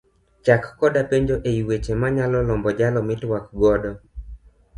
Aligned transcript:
Chak 0.45 0.63
koda 0.79 1.01
penjo 1.09 1.35
ewi 1.49 1.63
weche 1.69 1.93
manyalo 2.01 2.39
lombo 2.47 2.69
jalo 2.79 2.99
mitwak 3.07 3.45
godo 3.59 3.91